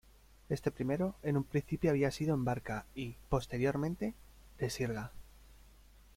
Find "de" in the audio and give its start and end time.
4.57-4.69